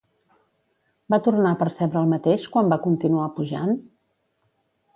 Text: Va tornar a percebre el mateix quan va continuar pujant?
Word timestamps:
Va 1.13 1.19
tornar 1.27 1.51
a 1.55 1.59
percebre 1.59 2.01
el 2.03 2.09
mateix 2.15 2.47
quan 2.55 2.73
va 2.73 2.81
continuar 2.89 3.29
pujant? 3.39 3.77